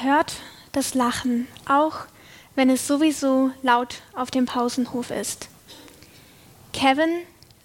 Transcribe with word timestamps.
er 0.00 0.04
hört 0.04 0.34
das 0.72 0.94
Lachen, 0.94 1.46
auch 1.66 2.06
wenn 2.54 2.70
es 2.70 2.86
sowieso 2.86 3.50
laut 3.62 4.02
auf 4.14 4.30
dem 4.30 4.46
Pausenhof 4.46 5.10
ist. 5.10 5.48
Kevin 6.72 7.10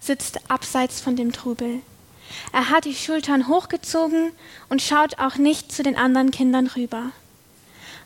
sitzt 0.00 0.50
abseits 0.50 1.00
von 1.00 1.16
dem 1.16 1.32
Trubel. 1.32 1.80
Er 2.52 2.70
hat 2.70 2.84
die 2.84 2.94
Schultern 2.94 3.48
hochgezogen 3.48 4.32
und 4.68 4.82
schaut 4.82 5.18
auch 5.18 5.36
nicht 5.36 5.72
zu 5.72 5.82
den 5.82 5.96
anderen 5.96 6.30
Kindern 6.30 6.66
rüber. 6.66 7.10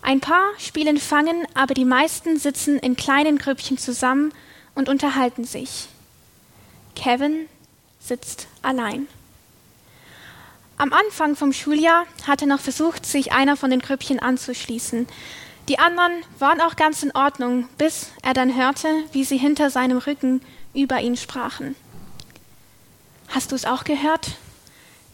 Ein 0.02 0.20
paar 0.20 0.44
spielen 0.58 0.98
Fangen, 0.98 1.46
aber 1.54 1.74
die 1.74 1.84
meisten 1.84 2.38
sitzen 2.38 2.78
in 2.78 2.96
kleinen 2.96 3.38
Grüppchen 3.38 3.78
zusammen 3.78 4.32
und 4.74 4.88
unterhalten 4.88 5.44
sich. 5.44 5.88
Kevin 6.94 7.46
sitzt 8.00 8.46
allein. 8.62 9.08
Am 10.80 10.94
Anfang 10.94 11.36
vom 11.36 11.52
Schuljahr 11.52 12.06
hatte 12.26 12.46
noch 12.46 12.58
versucht, 12.58 13.04
sich 13.04 13.32
einer 13.32 13.58
von 13.58 13.68
den 13.68 13.80
Grüppchen 13.80 14.18
anzuschließen. 14.18 15.06
Die 15.68 15.78
anderen 15.78 16.10
waren 16.38 16.62
auch 16.62 16.74
ganz 16.74 17.02
in 17.02 17.14
Ordnung, 17.14 17.68
bis 17.76 18.12
er 18.22 18.32
dann 18.32 18.56
hörte, 18.56 18.88
wie 19.12 19.24
sie 19.24 19.36
hinter 19.36 19.68
seinem 19.68 19.98
Rücken 19.98 20.40
über 20.72 20.98
ihn 21.02 21.18
sprachen. 21.18 21.76
Hast 23.28 23.52
du 23.52 23.56
es 23.56 23.66
auch 23.66 23.84
gehört? 23.84 24.38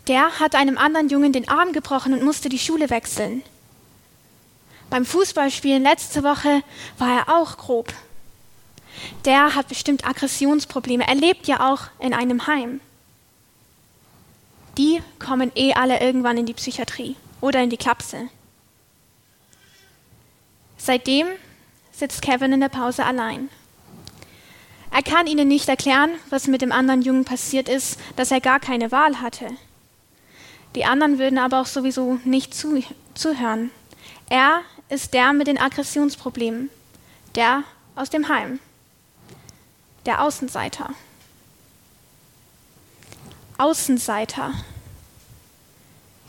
Der 0.07 0.39
hat 0.39 0.55
einem 0.55 0.79
anderen 0.79 1.09
Jungen 1.09 1.33
den 1.33 1.49
Arm 1.49 1.73
gebrochen 1.73 2.13
und 2.13 2.23
musste 2.23 2.49
die 2.49 2.61
Schule 2.61 2.89
wechseln. 2.89 3.43
Beim 4.89 5.05
Fußballspielen 5.05 5.83
letzte 5.83 6.23
Woche 6.23 6.63
war 6.97 7.27
er 7.27 7.41
auch 7.41 7.57
grob. 7.57 7.93
Der 9.25 9.57
hat 9.57 9.67
bestimmt 9.67 10.07
Aggressionsprobleme. 10.07 11.09
Er 11.09 11.17
lebt 11.17 11.49
ja 11.49 11.73
auch 11.73 11.89
in 11.99 12.15
einem 12.15 12.47
Heim. 12.47 12.81
Die 14.79 15.01
kommen 15.19 15.53
eh 15.55 15.73
alle 15.73 16.01
irgendwann 16.01 16.37
in 16.37 16.47
die 16.47 16.55
Psychiatrie 16.55 17.17
oder 17.41 17.63
in 17.63 17.71
die 17.71 17.77
Klapse. 17.77 18.29
Seitdem 20.77 21.27
sitzt 21.93 22.23
Kevin 22.23 22.53
in 22.53 22.61
der 22.61 22.69
Pause 22.69 23.05
allein. 23.05 23.49
Er 24.91 25.03
kann 25.03 25.27
ihnen 25.27 25.49
nicht 25.49 25.69
erklären, 25.69 26.11
was 26.31 26.47
mit 26.47 26.63
dem 26.63 26.73
anderen 26.73 27.03
Jungen 27.03 27.25
passiert 27.25 27.69
ist, 27.69 27.99
dass 28.17 28.31
er 28.31 28.41
gar 28.41 28.61
keine 28.61 28.93
Wahl 28.93 29.21
hatte. 29.21 29.49
Die 30.75 30.85
anderen 30.85 31.19
würden 31.19 31.39
aber 31.39 31.61
auch 31.61 31.67
sowieso 31.67 32.19
nicht 32.25 32.55
zu, 32.55 32.83
zuhören. 33.15 33.71
Er 34.29 34.61
ist 34.89 35.15
der 35.15 35.33
mit 35.33 35.47
den 35.47 35.59
Aggressionsproblemen, 35.59 36.71
der 37.35 37.63
aus 37.95 38.11
dem 38.11 38.29
Heim, 38.29 38.61
der 40.05 40.23
Außenseiter. 40.23 40.91
Außenseiter. 43.59 44.53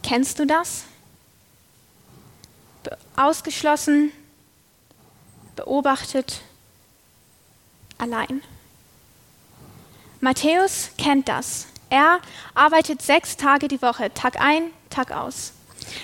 Kennst 0.03 0.39
du 0.39 0.45
das? 0.45 0.86
Be 2.83 2.97
ausgeschlossen, 3.16 4.11
beobachtet, 5.55 6.42
allein. 7.98 8.42
Matthäus 10.22 10.92
kennt 10.98 11.28
das. 11.28 11.67
Er 11.89 12.20
arbeitet 12.53 13.02
sechs 13.02 13.38
Tage 13.38 13.67
die 13.67 13.81
Woche, 13.81 14.14
Tag 14.14 14.39
ein, 14.39 14.72
Tag 14.89 15.11
aus. 15.11 15.53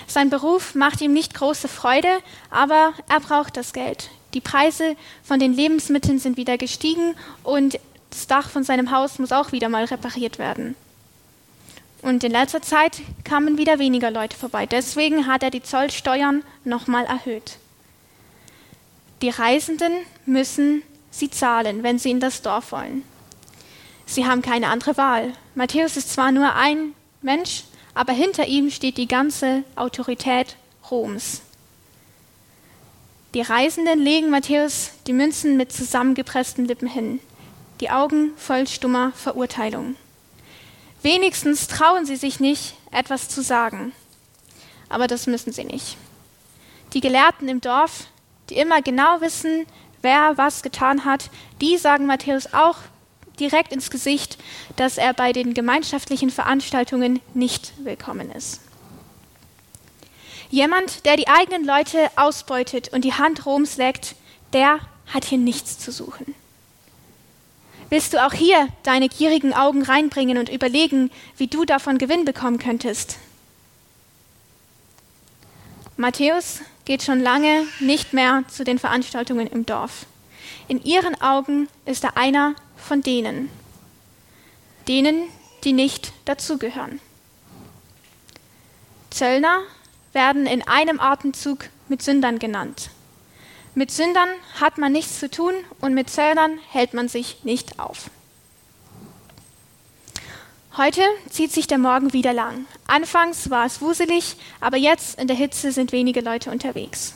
Sein 0.06 0.30
Beruf 0.30 0.74
macht 0.74 1.00
ihm 1.00 1.12
nicht 1.12 1.34
große 1.34 1.68
Freude, 1.68 2.20
aber 2.50 2.94
er 3.08 3.20
braucht 3.20 3.56
das 3.56 3.72
Geld. 3.72 4.10
Die 4.34 4.40
Preise 4.40 4.96
von 5.22 5.38
den 5.38 5.52
Lebensmitteln 5.52 6.18
sind 6.18 6.36
wieder 6.36 6.58
gestiegen 6.58 7.14
und 7.42 7.78
das 8.10 8.26
Dach 8.26 8.48
von 8.48 8.64
seinem 8.64 8.90
Haus 8.90 9.18
muss 9.18 9.32
auch 9.32 9.52
wieder 9.52 9.68
mal 9.68 9.84
repariert 9.84 10.38
werden. 10.38 10.76
Und 12.04 12.22
in 12.22 12.32
letzter 12.32 12.60
Zeit 12.60 13.00
kamen 13.24 13.56
wieder 13.56 13.78
weniger 13.78 14.10
Leute 14.10 14.36
vorbei. 14.36 14.66
Deswegen 14.66 15.26
hat 15.26 15.42
er 15.42 15.50
die 15.50 15.62
Zollsteuern 15.62 16.42
nochmal 16.62 17.06
erhöht. 17.06 17.56
Die 19.22 19.30
Reisenden 19.30 19.90
müssen 20.26 20.82
sie 21.10 21.30
zahlen, 21.30 21.82
wenn 21.82 21.98
sie 21.98 22.10
in 22.10 22.20
das 22.20 22.42
Dorf 22.42 22.72
wollen. 22.72 23.04
Sie 24.04 24.26
haben 24.26 24.42
keine 24.42 24.68
andere 24.68 24.98
Wahl. 24.98 25.32
Matthäus 25.54 25.96
ist 25.96 26.12
zwar 26.12 26.30
nur 26.30 26.54
ein 26.54 26.92
Mensch, 27.22 27.64
aber 27.94 28.12
hinter 28.12 28.46
ihm 28.46 28.70
steht 28.70 28.98
die 28.98 29.08
ganze 29.08 29.64
Autorität 29.74 30.56
Roms. 30.90 31.40
Die 33.32 33.40
Reisenden 33.40 33.98
legen 33.98 34.28
Matthäus 34.28 34.90
die 35.06 35.14
Münzen 35.14 35.56
mit 35.56 35.72
zusammengepressten 35.72 36.66
Lippen 36.66 36.86
hin, 36.86 37.20
die 37.80 37.88
Augen 37.88 38.32
voll 38.36 38.66
stummer 38.66 39.12
Verurteilung. 39.12 39.96
Wenigstens 41.04 41.68
trauen 41.68 42.06
sie 42.06 42.16
sich 42.16 42.40
nicht, 42.40 42.76
etwas 42.90 43.28
zu 43.28 43.42
sagen. 43.42 43.92
Aber 44.88 45.06
das 45.06 45.26
müssen 45.26 45.52
sie 45.52 45.64
nicht. 45.64 45.98
Die 46.94 47.02
Gelehrten 47.02 47.46
im 47.46 47.60
Dorf, 47.60 48.06
die 48.48 48.56
immer 48.56 48.80
genau 48.80 49.20
wissen, 49.20 49.66
wer 50.00 50.38
was 50.38 50.62
getan 50.62 51.04
hat, 51.04 51.28
die 51.60 51.76
sagen 51.76 52.06
Matthäus 52.06 52.54
auch 52.54 52.78
direkt 53.38 53.70
ins 53.70 53.90
Gesicht, 53.90 54.38
dass 54.76 54.96
er 54.96 55.12
bei 55.12 55.34
den 55.34 55.52
gemeinschaftlichen 55.52 56.30
Veranstaltungen 56.30 57.20
nicht 57.34 57.74
willkommen 57.84 58.30
ist. 58.30 58.62
Jemand, 60.48 61.04
der 61.04 61.18
die 61.18 61.28
eigenen 61.28 61.66
Leute 61.66 62.10
ausbeutet 62.16 62.94
und 62.94 63.04
die 63.04 63.12
Hand 63.12 63.44
Roms 63.44 63.76
leckt, 63.76 64.14
der 64.54 64.78
hat 65.12 65.26
hier 65.26 65.36
nichts 65.38 65.78
zu 65.78 65.92
suchen. 65.92 66.34
Willst 67.90 68.12
du 68.12 68.24
auch 68.24 68.32
hier 68.32 68.68
deine 68.82 69.08
gierigen 69.08 69.52
Augen 69.52 69.82
reinbringen 69.82 70.38
und 70.38 70.48
überlegen, 70.48 71.10
wie 71.36 71.46
du 71.46 71.64
davon 71.64 71.98
Gewinn 71.98 72.24
bekommen 72.24 72.58
könntest? 72.58 73.18
Matthäus 75.96 76.60
geht 76.84 77.02
schon 77.02 77.20
lange 77.20 77.66
nicht 77.80 78.12
mehr 78.12 78.44
zu 78.48 78.64
den 78.64 78.78
Veranstaltungen 78.78 79.46
im 79.46 79.64
Dorf. 79.64 80.06
In 80.66 80.82
ihren 80.82 81.20
Augen 81.20 81.68
ist 81.84 82.04
er 82.04 82.16
einer 82.16 82.54
von 82.76 83.00
denen, 83.00 83.48
denen, 84.88 85.28
die 85.62 85.72
nicht 85.72 86.12
dazugehören. 86.24 87.00
Zöllner 89.10 89.60
werden 90.12 90.46
in 90.46 90.66
einem 90.66 91.00
Atemzug 91.00 91.66
mit 91.88 92.02
Sündern 92.02 92.38
genannt. 92.38 92.90
Mit 93.76 93.90
Sündern 93.90 94.28
hat 94.60 94.78
man 94.78 94.92
nichts 94.92 95.18
zu 95.18 95.28
tun 95.28 95.54
und 95.80 95.94
mit 95.94 96.08
Zöllnern 96.08 96.58
hält 96.70 96.94
man 96.94 97.08
sich 97.08 97.42
nicht 97.42 97.80
auf. 97.80 98.08
Heute 100.76 101.02
zieht 101.28 101.52
sich 101.52 101.66
der 101.66 101.78
Morgen 101.78 102.12
wieder 102.12 102.32
lang. 102.32 102.66
Anfangs 102.86 103.50
war 103.50 103.66
es 103.66 103.80
wuselig, 103.80 104.36
aber 104.60 104.76
jetzt 104.76 105.18
in 105.18 105.26
der 105.26 105.36
Hitze 105.36 105.72
sind 105.72 105.92
wenige 105.92 106.20
Leute 106.20 106.50
unterwegs. 106.50 107.14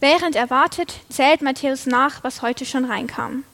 Während 0.00 0.36
er 0.36 0.50
wartet, 0.50 0.94
zählt 1.08 1.42
Matthäus 1.42 1.86
nach, 1.86 2.22
was 2.22 2.42
heute 2.42 2.66
schon 2.66 2.84
reinkam. 2.84 3.44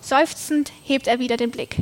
Seufzend 0.00 0.72
hebt 0.84 1.06
er 1.06 1.18
wieder 1.18 1.38
den 1.38 1.50
Blick. 1.50 1.76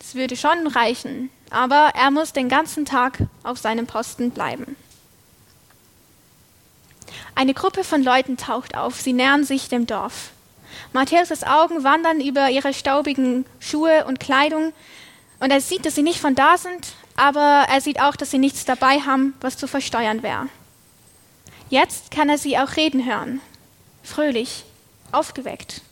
Es 0.00 0.14
würde 0.14 0.36
schon 0.36 0.68
reichen, 0.68 1.30
aber 1.50 1.90
er 1.94 2.10
muss 2.10 2.32
den 2.32 2.48
ganzen 2.48 2.84
Tag 2.84 3.18
auf 3.42 3.58
seinem 3.58 3.86
Posten 3.86 4.30
bleiben. 4.30 4.76
Eine 7.34 7.54
Gruppe 7.54 7.82
von 7.82 8.02
Leuten 8.02 8.36
taucht 8.36 8.76
auf, 8.76 9.00
sie 9.00 9.12
nähern 9.12 9.44
sich 9.44 9.68
dem 9.68 9.86
Dorf. 9.86 10.30
Matthäus' 10.92 11.44
Augen 11.44 11.82
wandern 11.82 12.20
über 12.20 12.50
ihre 12.50 12.72
staubigen 12.72 13.44
Schuhe 13.58 14.04
und 14.06 14.20
Kleidung 14.20 14.72
und 15.40 15.50
er 15.50 15.60
sieht, 15.60 15.84
dass 15.84 15.94
sie 15.94 16.02
nicht 16.02 16.20
von 16.20 16.34
da 16.34 16.56
sind, 16.56 16.94
aber 17.16 17.66
er 17.68 17.80
sieht 17.80 18.00
auch, 18.00 18.16
dass 18.16 18.30
sie 18.30 18.38
nichts 18.38 18.64
dabei 18.64 19.00
haben, 19.00 19.34
was 19.40 19.56
zu 19.56 19.66
versteuern 19.66 20.22
wäre. 20.22 20.48
Jetzt 21.70 22.10
kann 22.10 22.28
er 22.28 22.38
sie 22.38 22.56
auch 22.58 22.76
reden 22.76 23.04
hören, 23.04 23.40
fröhlich, 24.02 24.64
aufgeweckt. 25.10 25.82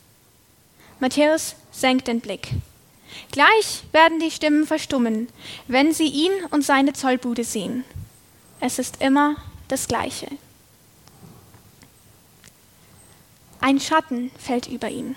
Matthäus 1.00 1.56
senkt 1.72 2.06
den 2.06 2.20
Blick. 2.20 2.48
Gleich 3.30 3.82
werden 3.90 4.20
die 4.20 4.30
Stimmen 4.30 4.66
verstummen, 4.66 5.28
wenn 5.66 5.92
sie 5.92 6.06
ihn 6.06 6.32
und 6.50 6.64
seine 6.64 6.92
Zollbude 6.92 7.44
sehen. 7.44 7.84
Es 8.60 8.78
ist 8.78 9.02
immer 9.02 9.36
das 9.68 9.88
Gleiche. 9.88 10.28
Ein 13.62 13.78
Schatten 13.78 14.32
fällt 14.38 14.66
über 14.66 14.90
ihn. 14.90 15.14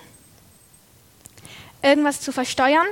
Irgendwas 1.82 2.20
zu 2.20 2.30
versteuern? 2.30 2.86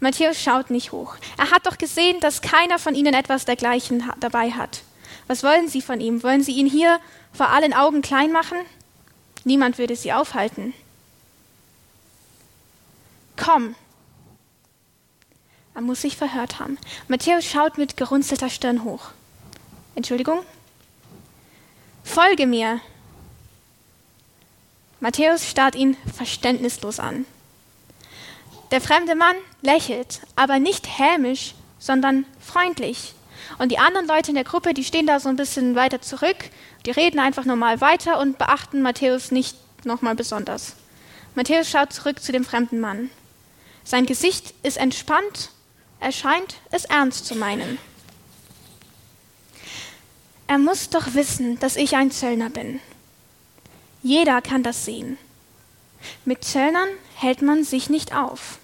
Matthäus 0.00 0.40
schaut 0.40 0.70
nicht 0.70 0.90
hoch. 0.90 1.16
Er 1.36 1.50
hat 1.50 1.66
doch 1.66 1.76
gesehen, 1.76 2.18
dass 2.20 2.40
keiner 2.40 2.78
von 2.78 2.94
ihnen 2.94 3.12
etwas 3.12 3.44
dergleichen 3.44 4.10
dabei 4.20 4.50
hat. 4.52 4.82
Was 5.26 5.42
wollen 5.42 5.68
sie 5.68 5.82
von 5.82 6.00
ihm? 6.00 6.22
Wollen 6.22 6.42
sie 6.42 6.52
ihn 6.52 6.66
hier 6.66 6.98
vor 7.30 7.50
allen 7.50 7.74
Augen 7.74 8.00
klein 8.00 8.32
machen? 8.32 8.56
Niemand 9.44 9.76
würde 9.76 9.96
sie 9.96 10.14
aufhalten. 10.14 10.72
Komm. 13.36 13.74
Er 15.74 15.82
muss 15.82 16.00
sich 16.00 16.16
verhört 16.16 16.58
haben. 16.58 16.78
Matthäus 17.06 17.44
schaut 17.44 17.76
mit 17.76 17.98
gerunzelter 17.98 18.48
Stirn 18.48 18.82
hoch. 18.82 19.10
Entschuldigung? 19.94 20.40
Folge 22.02 22.46
mir, 22.46 22.80
Matthäus 25.00 25.48
starrt 25.48 25.76
ihn 25.76 25.96
verständnislos 26.14 26.98
an. 26.98 27.24
Der 28.70 28.80
fremde 28.80 29.14
Mann 29.14 29.36
lächelt, 29.62 30.20
aber 30.36 30.58
nicht 30.58 30.98
hämisch, 30.98 31.54
sondern 31.78 32.26
freundlich. 32.40 33.14
Und 33.58 33.70
die 33.70 33.78
anderen 33.78 34.06
Leute 34.06 34.30
in 34.30 34.34
der 34.34 34.44
Gruppe, 34.44 34.74
die 34.74 34.84
stehen 34.84 35.06
da 35.06 35.20
so 35.20 35.28
ein 35.28 35.36
bisschen 35.36 35.74
weiter 35.74 36.02
zurück, 36.02 36.36
die 36.84 36.90
reden 36.90 37.20
einfach 37.20 37.44
normal 37.44 37.80
weiter 37.80 38.18
und 38.20 38.38
beachten 38.38 38.82
Matthäus 38.82 39.30
nicht 39.30 39.56
nochmal 39.84 40.14
besonders. 40.14 40.74
Matthäus 41.34 41.70
schaut 41.70 41.92
zurück 41.92 42.20
zu 42.20 42.32
dem 42.32 42.44
fremden 42.44 42.80
Mann. 42.80 43.10
Sein 43.84 44.04
Gesicht 44.04 44.52
ist 44.62 44.76
entspannt, 44.76 45.50
er 46.00 46.12
scheint 46.12 46.56
es 46.70 46.84
ernst 46.84 47.26
zu 47.26 47.36
meinen. 47.36 47.78
Er 50.46 50.58
muss 50.58 50.90
doch 50.90 51.14
wissen, 51.14 51.58
dass 51.60 51.76
ich 51.76 51.96
ein 51.96 52.10
Zöllner 52.10 52.50
bin. 52.50 52.80
Jeder 54.08 54.40
kann 54.40 54.62
das 54.62 54.86
sehen. 54.86 55.18
Mit 56.24 56.42
Zöllnern 56.42 56.88
hält 57.16 57.42
man 57.42 57.62
sich 57.62 57.90
nicht 57.90 58.16
auf. 58.16 58.56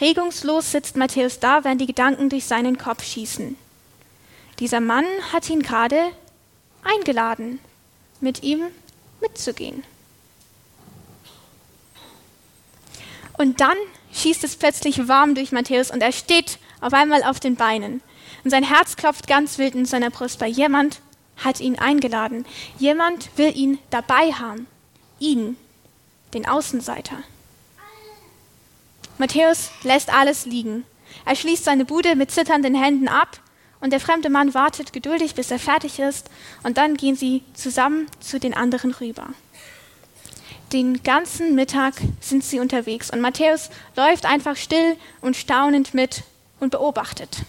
Regungslos 0.00 0.70
sitzt 0.70 0.94
Matthäus 0.96 1.40
da, 1.40 1.64
während 1.64 1.80
die 1.80 1.88
Gedanken 1.88 2.28
durch 2.28 2.44
seinen 2.44 2.78
Kopf 2.78 3.02
schießen. 3.02 3.56
Dieser 4.60 4.78
Mann 4.78 5.06
hat 5.32 5.50
ihn 5.50 5.60
gerade 5.60 6.00
eingeladen, 6.84 7.58
mit 8.20 8.44
ihm 8.44 8.62
mitzugehen. 9.20 9.82
Und 13.36 13.60
dann 13.60 13.76
schießt 14.12 14.44
es 14.44 14.54
plötzlich 14.54 15.08
warm 15.08 15.34
durch 15.34 15.50
Matthäus 15.50 15.90
und 15.90 16.00
er 16.00 16.12
steht 16.12 16.60
auf 16.80 16.92
einmal 16.92 17.24
auf 17.24 17.40
den 17.40 17.56
Beinen. 17.56 18.00
Und 18.44 18.50
sein 18.50 18.62
Herz 18.62 18.94
klopft 18.94 19.26
ganz 19.26 19.58
wild 19.58 19.74
in 19.74 19.84
seiner 19.84 20.10
Brust, 20.10 20.40
weil 20.40 20.52
jemand 20.52 21.00
hat 21.44 21.60
ihn 21.60 21.78
eingeladen. 21.78 22.44
Jemand 22.78 23.30
will 23.36 23.56
ihn 23.56 23.78
dabei 23.90 24.32
haben. 24.32 24.66
Ihn, 25.18 25.56
den 26.34 26.46
Außenseiter. 26.46 27.18
Matthäus 29.18 29.70
lässt 29.82 30.12
alles 30.12 30.46
liegen. 30.46 30.84
Er 31.24 31.36
schließt 31.36 31.64
seine 31.64 31.84
Bude 31.84 32.16
mit 32.16 32.30
zitternden 32.30 32.74
Händen 32.74 33.08
ab 33.08 33.40
und 33.80 33.92
der 33.92 34.00
fremde 34.00 34.30
Mann 34.30 34.54
wartet 34.54 34.92
geduldig, 34.92 35.34
bis 35.34 35.50
er 35.50 35.58
fertig 35.58 35.98
ist 35.98 36.30
und 36.62 36.78
dann 36.78 36.96
gehen 36.96 37.16
sie 37.16 37.42
zusammen 37.54 38.06
zu 38.20 38.40
den 38.40 38.54
anderen 38.54 38.92
rüber. 38.92 39.28
Den 40.72 41.02
ganzen 41.02 41.54
Mittag 41.54 41.94
sind 42.20 42.44
sie 42.44 42.58
unterwegs 42.58 43.10
und 43.10 43.20
Matthäus 43.20 43.68
läuft 43.94 44.24
einfach 44.24 44.56
still 44.56 44.96
und 45.20 45.36
staunend 45.36 45.92
mit 45.92 46.22
und 46.60 46.70
beobachtet. 46.70 47.42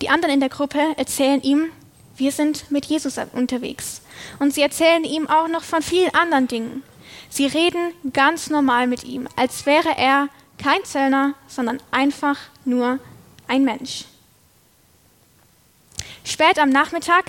Die 0.00 0.08
anderen 0.08 0.34
in 0.34 0.40
der 0.40 0.48
Gruppe 0.48 0.80
erzählen 0.96 1.42
ihm, 1.42 1.70
wir 2.16 2.32
sind 2.32 2.70
mit 2.70 2.86
Jesus 2.86 3.18
unterwegs. 3.32 4.02
Und 4.38 4.54
sie 4.54 4.62
erzählen 4.62 5.04
ihm 5.04 5.28
auch 5.28 5.48
noch 5.48 5.62
von 5.62 5.82
vielen 5.82 6.14
anderen 6.14 6.48
Dingen. 6.48 6.82
Sie 7.28 7.46
reden 7.46 7.92
ganz 8.12 8.50
normal 8.50 8.86
mit 8.86 9.04
ihm, 9.04 9.28
als 9.36 9.66
wäre 9.66 9.96
er 9.96 10.28
kein 10.62 10.84
Zöllner, 10.84 11.34
sondern 11.48 11.80
einfach 11.90 12.38
nur 12.64 12.98
ein 13.48 13.64
Mensch. 13.64 14.04
Spät 16.24 16.58
am 16.58 16.70
Nachmittag 16.70 17.24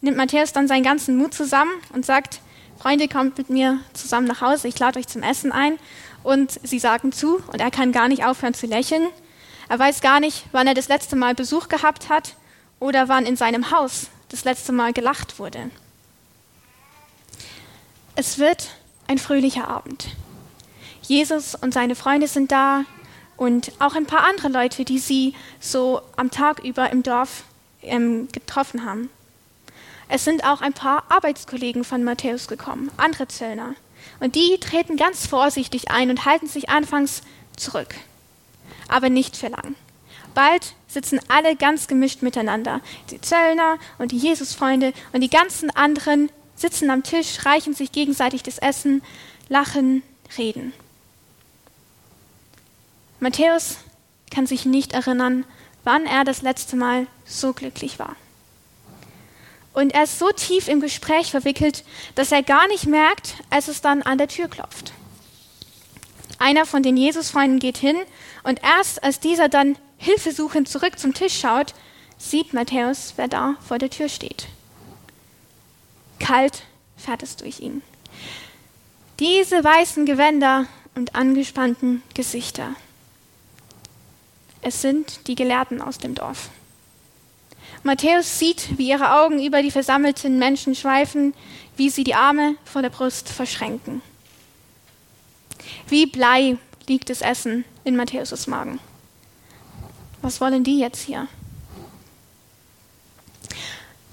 nimmt 0.00 0.16
Matthäus 0.16 0.52
dann 0.52 0.68
seinen 0.68 0.84
ganzen 0.84 1.16
Mut 1.16 1.34
zusammen 1.34 1.72
und 1.92 2.06
sagt, 2.06 2.40
Freunde, 2.78 3.08
kommt 3.08 3.36
mit 3.36 3.50
mir 3.50 3.80
zusammen 3.92 4.28
nach 4.28 4.40
Hause, 4.40 4.68
ich 4.68 4.78
lade 4.78 4.98
euch 5.00 5.08
zum 5.08 5.22
Essen 5.22 5.50
ein. 5.50 5.78
Und 6.22 6.60
sie 6.62 6.78
sagen 6.78 7.12
zu 7.12 7.42
und 7.52 7.60
er 7.60 7.70
kann 7.70 7.92
gar 7.92 8.08
nicht 8.08 8.24
aufhören 8.24 8.54
zu 8.54 8.66
lächeln. 8.66 9.08
Er 9.68 9.78
weiß 9.78 10.00
gar 10.00 10.20
nicht, 10.20 10.44
wann 10.52 10.66
er 10.66 10.74
das 10.74 10.88
letzte 10.88 11.16
Mal 11.16 11.34
Besuch 11.34 11.68
gehabt 11.68 12.08
hat 12.08 12.36
oder 12.80 13.08
wann 13.08 13.26
in 13.26 13.36
seinem 13.36 13.70
Haus 13.70 14.08
das 14.30 14.44
letzte 14.44 14.72
Mal 14.72 14.92
gelacht 14.92 15.38
wurde. 15.38 15.70
Es 18.14 18.38
wird 18.38 18.70
ein 19.06 19.18
fröhlicher 19.18 19.68
Abend. 19.68 20.08
Jesus 21.02 21.54
und 21.54 21.72
seine 21.72 21.94
Freunde 21.94 22.28
sind 22.28 22.52
da 22.52 22.84
und 23.36 23.72
auch 23.78 23.94
ein 23.94 24.06
paar 24.06 24.24
andere 24.24 24.48
Leute, 24.48 24.84
die 24.84 24.98
sie 24.98 25.34
so 25.60 26.02
am 26.16 26.30
Tag 26.30 26.64
über 26.64 26.90
im 26.90 27.02
Dorf 27.02 27.44
ähm, 27.82 28.28
getroffen 28.32 28.84
haben. 28.84 29.08
Es 30.08 30.24
sind 30.24 30.44
auch 30.44 30.62
ein 30.62 30.72
paar 30.72 31.04
Arbeitskollegen 31.10 31.84
von 31.84 32.02
Matthäus 32.02 32.48
gekommen, 32.48 32.90
andere 32.96 33.28
Zöllner. 33.28 33.74
Und 34.20 34.34
die 34.34 34.58
treten 34.58 34.96
ganz 34.96 35.26
vorsichtig 35.26 35.90
ein 35.90 36.10
und 36.10 36.24
halten 36.24 36.46
sich 36.46 36.70
anfangs 36.70 37.22
zurück. 37.56 37.94
Aber 38.88 39.08
nicht 39.08 39.36
für 39.36 39.48
lang. 39.48 39.74
Bald 40.34 40.74
sitzen 40.86 41.20
alle 41.28 41.56
ganz 41.56 41.88
gemischt 41.88 42.22
miteinander. 42.22 42.80
Die 43.10 43.20
Zöllner 43.20 43.78
und 43.98 44.12
die 44.12 44.18
Jesusfreunde 44.18 44.92
und 45.12 45.20
die 45.20 45.30
ganzen 45.30 45.70
anderen 45.70 46.30
sitzen 46.54 46.90
am 46.90 47.02
Tisch, 47.02 47.44
reichen 47.44 47.74
sich 47.74 47.92
gegenseitig 47.92 48.42
das 48.42 48.58
Essen, 48.58 49.02
lachen, 49.48 50.02
reden. 50.36 50.72
Matthäus 53.20 53.78
kann 54.30 54.46
sich 54.46 54.64
nicht 54.64 54.92
erinnern, 54.92 55.44
wann 55.84 56.06
er 56.06 56.24
das 56.24 56.42
letzte 56.42 56.76
Mal 56.76 57.06
so 57.24 57.52
glücklich 57.52 57.98
war. 57.98 58.14
Und 59.72 59.94
er 59.94 60.04
ist 60.04 60.18
so 60.18 60.30
tief 60.30 60.68
im 60.68 60.80
Gespräch 60.80 61.30
verwickelt, 61.30 61.84
dass 62.14 62.32
er 62.32 62.42
gar 62.42 62.66
nicht 62.68 62.86
merkt, 62.86 63.34
als 63.50 63.68
es 63.68 63.80
dann 63.80 64.02
an 64.02 64.18
der 64.18 64.28
Tür 64.28 64.48
klopft. 64.48 64.92
Einer 66.38 66.66
von 66.66 66.82
den 66.82 66.96
Jesusfreunden 66.96 67.58
geht 67.58 67.78
hin 67.78 67.96
und 68.44 68.60
erst 68.62 69.02
als 69.02 69.20
dieser 69.20 69.48
dann 69.48 69.76
hilfesuchend 69.98 70.68
zurück 70.68 70.98
zum 70.98 71.12
Tisch 71.12 71.38
schaut, 71.38 71.74
sieht 72.16 72.52
Matthäus, 72.52 73.14
wer 73.16 73.28
da 73.28 73.56
vor 73.66 73.78
der 73.78 73.90
Tür 73.90 74.08
steht. 74.08 74.46
Kalt 76.20 76.62
fährt 76.96 77.22
es 77.22 77.36
durch 77.36 77.60
ihn. 77.60 77.82
Diese 79.18 79.62
weißen 79.62 80.06
Gewänder 80.06 80.66
und 80.94 81.14
angespannten 81.14 82.02
Gesichter. 82.14 82.70
Es 84.62 84.82
sind 84.82 85.26
die 85.26 85.34
Gelehrten 85.34 85.80
aus 85.80 85.98
dem 85.98 86.14
Dorf. 86.14 86.50
Matthäus 87.82 88.38
sieht, 88.38 88.76
wie 88.76 88.88
ihre 88.88 89.20
Augen 89.20 89.44
über 89.44 89.62
die 89.62 89.70
versammelten 89.70 90.38
Menschen 90.38 90.74
schweifen, 90.74 91.34
wie 91.76 91.90
sie 91.90 92.04
die 92.04 92.14
Arme 92.14 92.56
vor 92.64 92.82
der 92.82 92.90
Brust 92.90 93.28
verschränken. 93.28 94.02
Wie 95.86 96.06
Blei 96.06 96.58
liegt 96.88 97.10
das 97.10 97.20
Essen 97.20 97.64
in 97.84 97.96
Matthäus' 97.96 98.48
Magen. 98.48 98.80
Was 100.22 100.40
wollen 100.40 100.64
die 100.64 100.78
jetzt 100.78 101.02
hier? 101.02 101.28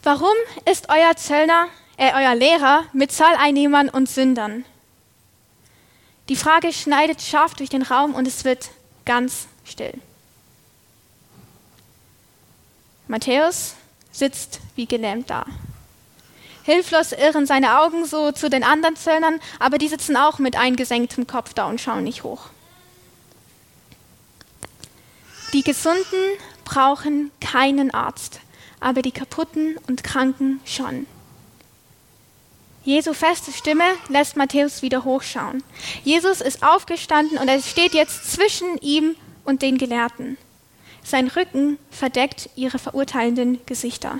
Warum 0.03 0.35
ist 0.69 0.89
euer 0.89 1.15
Zöllner 1.15 1.67
äh, 1.97 2.11
euer 2.13 2.35
Lehrer 2.35 2.83
mit 2.93 3.11
Zahleinnehmern 3.11 3.89
und 3.89 4.07
Sündern? 4.07 4.65
Die 6.29 6.35
Frage 6.35 6.71
schneidet 6.73 7.21
scharf 7.21 7.55
durch 7.55 7.69
den 7.69 7.81
Raum 7.81 8.13
und 8.13 8.27
es 8.27 8.45
wird 8.45 8.69
ganz 9.05 9.47
still. 9.63 9.93
Matthäus 13.07 13.75
sitzt 14.11 14.59
wie 14.75 14.85
gelähmt 14.85 15.29
da. 15.29 15.45
Hilflos 16.65 17.11
irren 17.11 17.45
seine 17.45 17.79
Augen 17.79 18.05
so 18.05 18.31
zu 18.31 18.49
den 18.49 18.63
anderen 18.63 18.95
Zöllnern, 18.95 19.39
aber 19.59 19.77
die 19.77 19.87
sitzen 19.87 20.17
auch 20.17 20.39
mit 20.39 20.55
eingesenktem 20.55 21.27
Kopf 21.27 21.53
da 21.53 21.67
und 21.67 21.79
schauen 21.79 22.03
nicht 22.03 22.23
hoch. 22.23 22.47
Die 25.53 25.61
Gesunden 25.61 26.03
brauchen 26.63 27.29
keinen 27.39 27.93
Arzt, 27.93 28.39
aber 28.79 29.03
die 29.03 29.11
Kaputten 29.11 29.77
und 29.87 30.03
Kranken 30.03 30.59
schon. 30.65 31.05
Jesu 32.83 33.13
feste 33.13 33.51
Stimme 33.51 33.85
lässt 34.09 34.35
Matthäus 34.35 34.81
wieder 34.81 35.03
hochschauen. 35.03 35.63
Jesus 36.03 36.41
ist 36.41 36.63
aufgestanden 36.63 37.37
und 37.37 37.47
er 37.47 37.61
steht 37.61 37.93
jetzt 37.93 38.31
zwischen 38.31 38.79
ihm 38.79 39.15
und 39.43 39.61
den 39.61 39.77
Gelehrten. 39.77 40.37
Sein 41.03 41.27
Rücken 41.27 41.77
verdeckt 41.91 42.49
ihre 42.55 42.79
verurteilenden 42.79 43.63
Gesichter. 43.67 44.19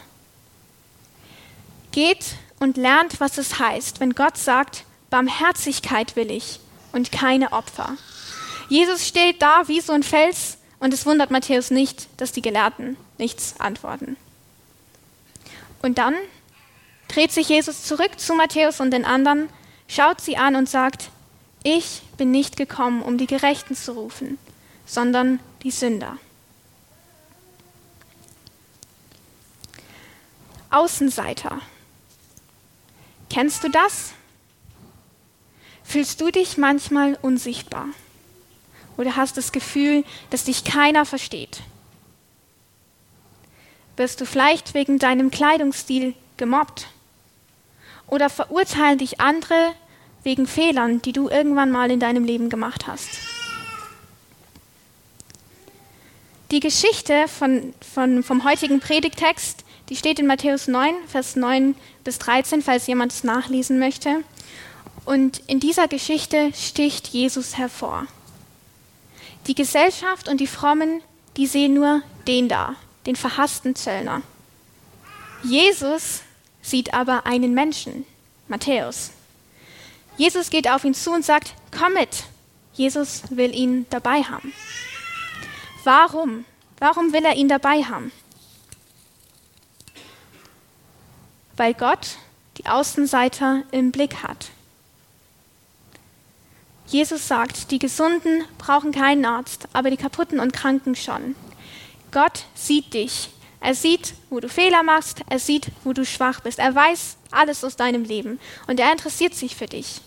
Geht 1.96 2.36
und 2.60 2.76
lernt, 2.76 3.22
was 3.22 3.38
es 3.38 3.58
heißt, 3.58 4.02
wenn 4.02 4.16
Gott 4.16 4.38
sagt, 4.38 4.84
Barmherzigkeit 5.10 6.18
will 6.18 6.30
ich 6.30 6.60
und 6.92 7.14
keine 7.14 7.54
Opfer. 7.54 7.96
Jesus 8.68 9.08
steht 9.08 9.42
da 9.42 9.70
wie 9.70 9.80
so 9.80 9.94
ein 9.94 10.04
Fels 10.04 10.58
und 10.80 10.94
es 10.94 11.06
wundert 11.06 11.32
Matthäus 11.32 11.72
nicht, 11.72 12.10
dass 12.18 12.34
die 12.34 12.42
Gelehrten 12.42 12.98
nichts 13.18 13.62
antworten. 13.62 14.18
Und 15.82 15.98
dann 15.98 16.16
dreht 17.08 17.32
sich 17.32 17.48
Jesus 17.48 17.84
zurück 17.84 18.20
zu 18.20 18.34
Matthäus 18.34 18.82
und 18.82 18.92
den 18.92 19.06
anderen, 19.06 19.48
schaut 19.88 20.20
sie 20.20 20.36
an 20.36 20.58
und 20.58 20.68
sagt, 20.68 21.12
ich 21.64 22.02
bin 22.18 22.30
nicht 22.30 22.58
gekommen, 22.58 23.04
um 23.04 23.18
die 23.18 23.26
Gerechten 23.26 23.74
zu 23.74 23.94
rufen, 23.94 24.38
sondern 24.86 25.40
die 25.64 25.72
Sünder. 25.72 26.18
Außenseiter. 30.72 31.62
Kennst 33.30 33.64
du 33.64 33.70
das? 33.70 34.14
Fühlst 35.84 36.20
du 36.22 36.32
dich 36.32 36.58
manchmal 36.58 37.18
unsichtbar? 37.22 37.88
Oder 38.98 39.16
hast 39.16 39.38
das 39.38 39.52
Gefühl, 39.52 40.04
dass 40.30 40.46
dich 40.46 40.64
keiner 40.64 41.06
versteht? 41.06 41.62
Wirst 43.98 44.20
du 44.20 44.26
vielleicht 44.26 44.74
wegen 44.74 45.00
deinem 45.00 45.32
Kleidungsstil 45.32 46.14
gemobbt? 46.38 46.88
Oder 48.08 48.30
verurteilen 48.30 48.98
dich 48.98 49.20
andere 49.22 49.74
wegen 50.24 50.48
Fehlern, 50.48 51.02
die 51.02 51.14
du 51.14 51.30
irgendwann 51.30 51.72
mal 51.72 51.92
in 51.92 52.00
deinem 52.00 52.26
Leben 52.26 52.50
gemacht 52.50 52.88
hast? 52.88 53.10
Die 56.52 56.60
Geschichte 56.60 57.28
von, 57.28 57.74
von, 57.94 58.24
vom 58.24 58.44
heutigen 58.44 58.80
Predigtext, 58.80 59.65
die 59.90 59.96
steht 59.96 60.20
in 60.20 60.28
Matthäus 60.28 60.68
9, 60.68 60.96
Vers 61.08 61.36
9 61.36 61.76
bis 62.04 62.18
13, 62.20 62.62
falls 62.62 62.88
jemand 62.88 63.12
es 63.12 63.24
nachlesen 63.24 63.80
möchte. 63.80 64.24
Und 65.06 65.42
in 65.48 65.60
dieser 65.60 65.88
Geschichte 65.88 66.52
sticht 66.56 67.10
Jesus 67.10 67.58
hervor. 67.58 68.08
Die 69.48 69.56
Gesellschaft 69.56 70.28
und 70.28 70.40
die 70.40 70.48
Frommen, 70.48 71.02
die 71.38 71.46
sehen 71.46 71.76
nur 71.76 72.02
den 72.28 72.50
da, 72.50 72.76
den 73.06 73.16
verhassten 73.16 73.76
Zöllner. 73.76 74.24
Jesus 75.44 76.22
sieht 76.64 76.96
aber 76.96 77.28
einen 77.28 77.54
Menschen, 77.54 78.06
Matthäus. 78.48 79.12
Jesus 80.18 80.50
geht 80.50 80.68
auf 80.68 80.84
ihn 80.84 80.96
zu 80.96 81.12
und 81.12 81.24
sagt, 81.24 81.54
komm 81.78 81.94
mit. 81.94 82.24
Jesus 82.74 83.24
will 83.30 83.54
ihn 83.54 83.86
dabei 83.90 84.24
haben. 84.24 84.52
Warum? 85.84 86.46
Warum 86.80 87.14
will 87.14 87.24
er 87.24 87.36
ihn 87.36 87.48
dabei 87.48 87.84
haben? 87.84 88.12
Weil 91.58 91.74
Gott 91.74 92.18
die 92.58 92.66
Außenseiter 92.66 93.64
im 93.72 93.92
Blick 93.92 94.24
hat. 94.24 94.50
Jesus 96.88 97.28
sagt, 97.28 97.72
die 97.72 97.80
Gesunden 97.80 98.44
brauchen 98.58 98.92
keinen 98.92 99.26
Arzt, 99.26 99.68
aber 99.74 99.90
die 99.90 99.98
Kaputten 99.98 100.40
und 100.40 100.54
Kranken 100.54 100.96
schon. 100.96 101.36
Gott 102.12 102.46
sieht 102.54 102.94
dich. 102.94 103.30
Er 103.60 103.74
sieht, 103.74 104.14
wo 104.30 104.40
du 104.40 104.48
Fehler 104.48 104.84
machst. 104.84 105.22
Er 105.30 105.40
sieht, 105.40 105.72
wo 105.84 105.94
du 105.94 106.06
schwach 106.06 106.42
bist. 106.42 106.60
Er 106.60 106.76
weiß 106.76 107.18
alles 107.32 107.64
aus 107.64 107.76
deinem 107.76 108.04
Leben 108.04 108.40
und 108.68 108.80
er 108.80 108.92
interessiert 108.92 109.34
sich 109.34 109.56
für 109.56 109.66
dich. 109.66 110.02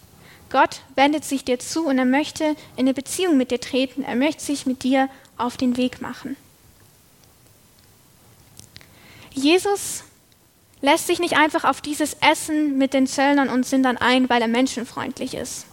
Gott 0.50 0.80
wendet 0.94 1.24
sich 1.24 1.44
dir 1.44 1.58
zu 1.58 1.86
und 1.86 1.98
er 1.98 2.04
möchte 2.04 2.44
in 2.76 2.86
eine 2.86 2.94
Beziehung 2.94 3.36
mit 3.36 3.50
dir 3.50 3.60
treten. 3.60 4.02
Er 4.02 4.14
möchte 4.14 4.42
sich 4.42 4.64
mit 4.64 4.84
dir 4.84 5.10
auf 5.36 5.56
den 5.56 5.76
Weg 5.76 6.00
machen. 6.00 6.36
Jesus 9.32 10.04
lässt 10.80 11.06
sich 11.06 11.18
nicht 11.18 11.36
einfach 11.36 11.64
auf 11.64 11.80
dieses 11.80 12.16
Essen 12.20 12.78
mit 12.78 12.94
den 12.94 13.06
Zöllnern 13.06 13.48
und 13.48 13.66
Sündern 13.66 13.96
ein, 13.96 14.28
weil 14.28 14.42
er 14.42 14.48
menschenfreundlich 14.48 15.34
ist. 15.34 15.66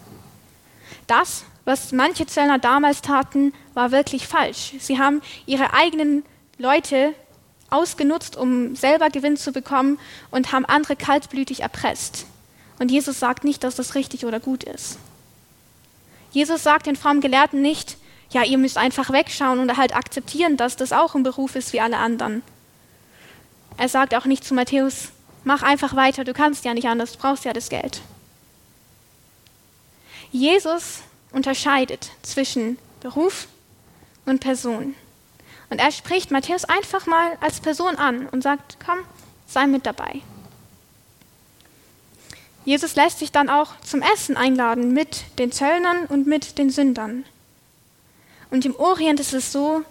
Das, 1.07 1.45
was 1.65 1.91
manche 1.91 2.25
Zöllner 2.25 2.59
damals 2.59 3.01
taten, 3.01 3.53
war 3.73 3.91
wirklich 3.91 4.27
falsch. 4.27 4.73
Sie 4.79 4.99
haben 4.99 5.21
ihre 5.45 5.73
eigenen 5.73 6.23
Leute 6.57 7.13
ausgenutzt, 7.69 8.37
um 8.37 8.75
selber 8.75 9.09
Gewinn 9.09 9.37
zu 9.37 9.51
bekommen 9.51 9.99
und 10.31 10.51
haben 10.51 10.65
andere 10.65 10.95
kaltblütig 10.95 11.61
erpresst. 11.61 12.25
Und 12.79 12.91
Jesus 12.91 13.19
sagt 13.19 13.43
nicht, 13.43 13.63
dass 13.63 13.75
das 13.75 13.95
richtig 13.95 14.25
oder 14.25 14.39
gut 14.39 14.63
ist. 14.63 14.97
Jesus 16.31 16.63
sagt 16.63 16.87
den 16.87 16.95
frommen 16.95 17.21
Gelehrten 17.21 17.61
nicht, 17.61 17.97
ja, 18.31 18.43
ihr 18.43 18.57
müsst 18.57 18.77
einfach 18.77 19.11
wegschauen 19.11 19.59
und 19.59 19.77
halt 19.77 19.95
akzeptieren, 19.95 20.57
dass 20.57 20.75
das 20.75 20.91
auch 20.91 21.15
ein 21.15 21.23
Beruf 21.23 21.55
ist 21.55 21.73
wie 21.73 21.79
alle 21.79 21.97
anderen. 21.97 22.43
Er 23.77 23.89
sagt 23.89 24.15
auch 24.15 24.25
nicht 24.25 24.43
zu 24.43 24.53
Matthäus, 24.53 25.09
mach 25.43 25.63
einfach 25.63 25.95
weiter, 25.95 26.23
du 26.23 26.33
kannst 26.33 26.65
ja 26.65 26.73
nicht 26.73 26.87
anders, 26.87 27.13
du 27.13 27.19
brauchst 27.19 27.45
ja 27.45 27.53
das 27.53 27.69
Geld. 27.69 28.01
Jesus 30.31 31.01
unterscheidet 31.31 32.11
zwischen 32.23 32.77
Beruf 33.01 33.47
und 34.25 34.39
Person. 34.39 34.95
Und 35.69 35.79
er 35.79 35.91
spricht 35.91 36.31
Matthäus 36.31 36.65
einfach 36.65 37.05
mal 37.05 37.37
als 37.41 37.59
Person 37.59 37.95
an 37.95 38.27
und 38.27 38.41
sagt, 38.41 38.77
komm, 38.85 38.99
sei 39.47 39.67
mit 39.67 39.85
dabei. 39.85 40.21
Jesus 42.65 42.95
lässt 42.95 43.19
sich 43.19 43.31
dann 43.31 43.49
auch 43.49 43.79
zum 43.81 44.01
Essen 44.01 44.37
einladen 44.37 44.91
mit 44.91 45.23
den 45.37 45.51
Zöllnern 45.51 46.05
und 46.07 46.25
mit 46.25 46.57
den 46.57 46.71
Sündern. 46.71 47.25
Und 48.49 48.65
im 48.65 48.75
Orient 48.75 49.19
ist 49.19 49.33
es 49.33 49.51
so, 49.51 49.83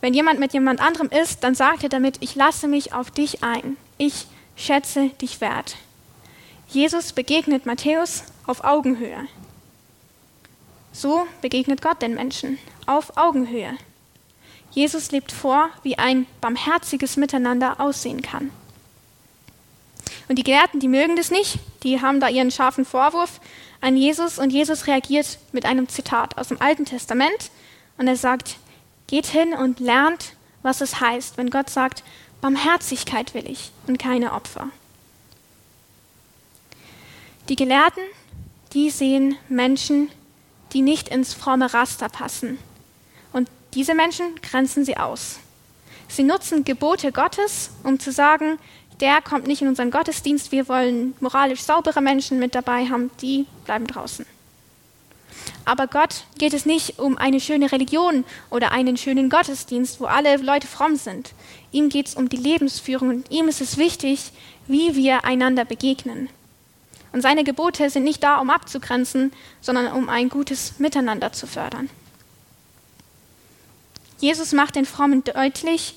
wenn 0.00 0.14
jemand 0.14 0.40
mit 0.40 0.52
jemand 0.52 0.80
anderem 0.80 1.08
isst, 1.08 1.44
dann 1.44 1.54
sagt 1.54 1.82
er 1.82 1.88
damit, 1.88 2.16
ich 2.20 2.34
lasse 2.34 2.68
mich 2.68 2.92
auf 2.92 3.10
dich 3.10 3.42
ein. 3.42 3.76
Ich 3.98 4.26
schätze 4.56 5.08
dich 5.20 5.40
wert. 5.40 5.76
Jesus 6.68 7.12
begegnet 7.12 7.66
Matthäus 7.66 8.24
auf 8.46 8.64
Augenhöhe. 8.64 9.26
So 10.92 11.26
begegnet 11.40 11.82
Gott 11.82 12.02
den 12.02 12.14
Menschen 12.14 12.58
auf 12.86 13.16
Augenhöhe. 13.16 13.76
Jesus 14.70 15.10
lebt 15.10 15.32
vor, 15.32 15.68
wie 15.82 15.98
ein 15.98 16.26
barmherziges 16.40 17.16
Miteinander 17.16 17.80
aussehen 17.80 18.22
kann. 18.22 18.50
Und 20.28 20.36
die 20.36 20.44
Gelehrten, 20.44 20.78
die 20.78 20.88
mögen 20.88 21.16
das 21.16 21.30
nicht, 21.30 21.58
die 21.82 22.00
haben 22.00 22.20
da 22.20 22.28
ihren 22.28 22.52
scharfen 22.52 22.84
Vorwurf 22.84 23.40
an 23.80 23.96
Jesus 23.96 24.38
und 24.38 24.50
Jesus 24.50 24.86
reagiert 24.86 25.38
mit 25.52 25.64
einem 25.64 25.88
Zitat 25.88 26.38
aus 26.38 26.48
dem 26.48 26.62
Alten 26.62 26.84
Testament 26.84 27.50
und 27.98 28.06
er 28.06 28.16
sagt, 28.16 28.56
geht 29.10 29.26
hin 29.26 29.54
und 29.54 29.80
lernt, 29.80 30.34
was 30.62 30.80
es 30.80 31.00
heißt, 31.00 31.36
wenn 31.36 31.50
Gott 31.50 31.68
sagt, 31.68 32.04
Barmherzigkeit 32.40 33.34
will 33.34 33.50
ich 33.50 33.72
und 33.88 33.98
keine 33.98 34.32
Opfer. 34.32 34.68
Die 37.48 37.56
Gelehrten, 37.56 38.04
die 38.72 38.88
sehen 38.88 39.36
Menschen, 39.48 40.10
die 40.72 40.80
nicht 40.80 41.08
ins 41.08 41.34
fromme 41.34 41.74
Raster 41.74 42.08
passen. 42.08 42.58
Und 43.32 43.48
diese 43.74 43.96
Menschen 43.96 44.26
grenzen 44.42 44.84
sie 44.84 44.96
aus. 44.96 45.40
Sie 46.06 46.22
nutzen 46.22 46.62
Gebote 46.62 47.10
Gottes, 47.10 47.70
um 47.82 47.98
zu 47.98 48.12
sagen, 48.12 48.60
der 49.00 49.20
kommt 49.22 49.48
nicht 49.48 49.60
in 49.60 49.68
unseren 49.68 49.90
Gottesdienst, 49.90 50.52
wir 50.52 50.68
wollen 50.68 51.14
moralisch 51.18 51.62
saubere 51.62 52.00
Menschen 52.00 52.38
mit 52.38 52.54
dabei 52.54 52.86
haben, 52.86 53.10
die 53.20 53.46
bleiben 53.64 53.88
draußen. 53.88 54.24
Aber 55.64 55.86
Gott 55.86 56.24
geht 56.38 56.54
es 56.54 56.66
nicht 56.66 56.98
um 56.98 57.16
eine 57.16 57.40
schöne 57.40 57.70
Religion 57.70 58.24
oder 58.50 58.72
einen 58.72 58.96
schönen 58.96 59.28
Gottesdienst, 59.30 60.00
wo 60.00 60.06
alle 60.06 60.36
Leute 60.38 60.66
fromm 60.66 60.96
sind. 60.96 61.32
Ihm 61.72 61.88
geht 61.88 62.08
es 62.08 62.14
um 62.14 62.28
die 62.28 62.36
Lebensführung 62.36 63.08
und 63.08 63.30
ihm 63.30 63.48
ist 63.48 63.60
es 63.60 63.76
wichtig, 63.76 64.32
wie 64.66 64.94
wir 64.96 65.24
einander 65.24 65.64
begegnen. 65.64 66.28
Und 67.12 67.22
seine 67.22 67.44
Gebote 67.44 67.90
sind 67.90 68.04
nicht 68.04 68.22
da, 68.22 68.38
um 68.38 68.50
abzugrenzen, 68.50 69.32
sondern 69.60 69.92
um 69.92 70.08
ein 70.08 70.28
gutes 70.28 70.78
Miteinander 70.78 71.32
zu 71.32 71.46
fördern. 71.46 71.90
Jesus 74.18 74.52
macht 74.52 74.76
den 74.76 74.84
Frommen 74.84 75.24
deutlich, 75.24 75.94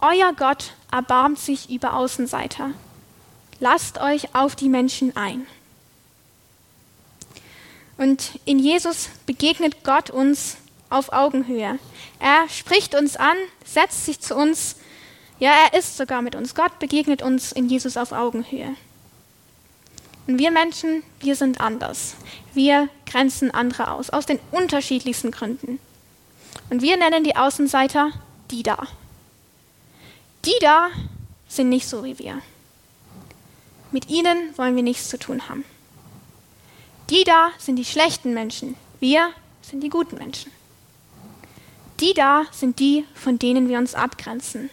euer 0.00 0.32
Gott 0.32 0.72
erbarmt 0.90 1.38
sich 1.38 1.70
über 1.70 1.94
Außenseiter. 1.94 2.70
Lasst 3.60 4.00
euch 4.00 4.34
auf 4.34 4.56
die 4.56 4.68
Menschen 4.68 5.16
ein. 5.16 5.46
Und 7.98 8.38
in 8.44 8.58
Jesus 8.58 9.10
begegnet 9.26 9.84
Gott 9.84 10.08
uns 10.08 10.56
auf 10.88 11.12
Augenhöhe. 11.12 11.78
Er 12.20 12.48
spricht 12.48 12.94
uns 12.94 13.16
an, 13.16 13.36
setzt 13.64 14.06
sich 14.06 14.20
zu 14.20 14.34
uns. 14.34 14.76
Ja, 15.40 15.50
er 15.50 15.78
ist 15.78 15.96
sogar 15.96 16.22
mit 16.22 16.34
uns. 16.34 16.54
Gott 16.54 16.78
begegnet 16.78 17.22
uns 17.22 17.52
in 17.52 17.68
Jesus 17.68 17.96
auf 17.96 18.12
Augenhöhe. 18.12 18.74
Und 20.26 20.38
wir 20.38 20.50
Menschen, 20.50 21.02
wir 21.20 21.36
sind 21.36 21.60
anders. 21.60 22.14
Wir 22.54 22.88
grenzen 23.06 23.50
andere 23.50 23.90
aus, 23.90 24.10
aus 24.10 24.26
den 24.26 24.38
unterschiedlichsten 24.52 25.30
Gründen. 25.30 25.80
Und 26.70 26.82
wir 26.82 26.96
nennen 26.96 27.24
die 27.24 27.36
Außenseiter 27.36 28.12
die 28.50 28.62
da. 28.62 28.86
Die 30.44 30.56
da 30.60 30.88
sind 31.48 31.68
nicht 31.68 31.88
so 31.88 32.04
wie 32.04 32.18
wir. 32.18 32.40
Mit 33.90 34.08
ihnen 34.08 34.56
wollen 34.56 34.76
wir 34.76 34.82
nichts 34.82 35.08
zu 35.08 35.18
tun 35.18 35.48
haben. 35.48 35.64
Die 37.10 37.24
da 37.24 37.50
sind 37.58 37.76
die 37.76 37.84
schlechten 37.84 38.34
Menschen. 38.34 38.76
Wir 39.00 39.30
sind 39.62 39.82
die 39.82 39.88
guten 39.88 40.18
Menschen. 40.18 40.52
Die 42.00 42.12
da 42.14 42.44
sind 42.52 42.78
die, 42.78 43.04
von 43.14 43.38
denen 43.38 43.68
wir 43.68 43.78
uns 43.78 43.94
abgrenzen. 43.94 44.70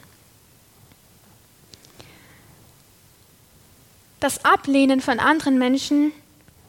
Das 4.19 4.43
Ablehnen 4.43 5.01
von 5.01 5.19
anderen 5.19 5.57
Menschen, 5.57 6.11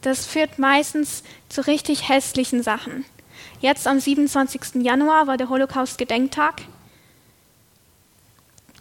das 0.03 0.27
führt 0.27 0.59
meistens 0.59 1.23
zu 1.49 1.67
richtig 1.67 2.09
hässlichen 2.09 2.63
Sachen. 2.63 3.05
Jetzt 3.61 3.87
am 3.87 3.99
27. 3.99 4.83
Januar 4.83 5.27
war 5.27 5.37
der 5.37 5.49
Holocaust-Gedenktag 5.49 6.63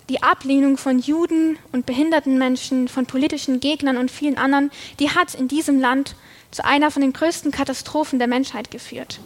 die 0.09 0.21
Ablehnung 0.21 0.77
von 0.77 0.99
Juden 0.99 1.57
und 1.71 1.85
behinderten 1.85 2.37
Menschen, 2.37 2.87
von 2.87 3.05
politischen 3.05 3.59
Gegnern 3.59 3.97
und 3.97 4.11
vielen 4.11 4.37
anderen, 4.37 4.71
die 4.99 5.09
hat 5.09 5.33
in 5.33 5.47
diesem 5.47 5.79
Land 5.79 6.15
zu 6.51 6.63
einer 6.63 6.91
von 6.91 7.01
den 7.01 7.13
größten 7.13 7.51
Katastrophen 7.51 8.19
der 8.19 8.27
Menschheit 8.27 8.71
geführt. 8.71 9.19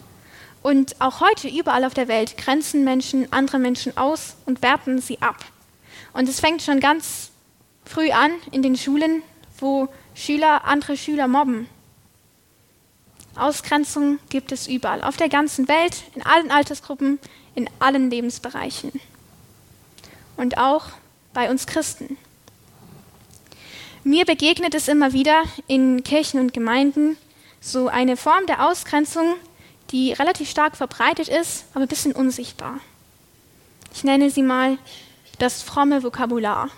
Und 0.61 0.99
auch 0.99 1.21
heute 1.21 1.47
überall 1.47 1.85
auf 1.85 1.93
der 1.93 2.07
Welt 2.07 2.37
grenzen 2.37 2.83
Menschen 2.83 3.31
andere 3.31 3.59
Menschen 3.59 3.95
aus 3.97 4.35
und 4.45 4.61
werten 4.61 4.99
sie 4.99 5.21
ab. 5.21 5.37
Und 6.13 6.27
es 6.27 6.39
fängt 6.39 6.61
schon 6.61 6.79
ganz 6.79 7.31
früh 7.85 8.11
an 8.11 8.31
in 8.51 8.61
den 8.61 8.75
Schulen, 8.75 9.21
wo 9.57 9.87
Schüler 10.15 10.65
andere 10.65 10.97
Schüler 10.97 11.27
mobben. 11.27 11.67
Ausgrenzung 13.35 14.19
gibt 14.29 14.51
es 14.51 14.67
überall, 14.67 15.01
auf 15.01 15.15
der 15.15 15.29
ganzen 15.29 15.67
Welt, 15.67 16.03
in 16.13 16.23
allen 16.23 16.51
Altersgruppen, 16.51 17.19
in 17.55 17.69
allen 17.79 18.09
Lebensbereichen 18.09 18.91
und 20.39 20.57
auch 20.57 20.85
bei 21.33 21.51
uns 21.51 21.67
Christen. 21.67 22.17
Mir 24.03 24.25
begegnet 24.25 24.73
es 24.73 24.87
immer 24.87 25.13
wieder 25.13 25.43
in 25.67 26.03
Kirchen 26.03 26.39
und 26.39 26.53
Gemeinden 26.53 27.17
so 27.59 27.89
eine 27.89 28.15
Form 28.15 28.45
der 28.47 28.65
Ausgrenzung, 28.67 29.35
die 29.91 30.13
relativ 30.13 30.49
stark 30.49 30.77
verbreitet 30.77 31.27
ist, 31.27 31.65
aber 31.73 31.83
ein 31.83 31.89
bisschen 31.89 32.13
unsichtbar. 32.13 32.79
Ich 33.93 34.03
nenne 34.03 34.29
sie 34.29 34.41
mal 34.41 34.77
das 35.39 35.61
fromme 35.61 36.03
Vokabular. 36.03 36.69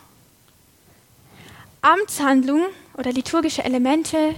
Amtshandlungen 1.81 2.67
oder 2.95 3.11
liturgische 3.11 3.63
Elemente, 3.63 4.35